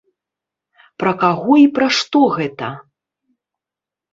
[1.03, 2.71] Пра каго і пра што гэта?